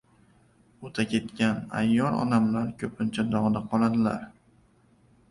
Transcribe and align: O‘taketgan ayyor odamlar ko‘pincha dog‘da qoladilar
O‘taketgan 0.87 1.59
ayyor 1.81 2.17
odamlar 2.21 2.71
ko‘pincha 2.83 3.25
dog‘da 3.35 3.61
qoladilar 3.75 4.17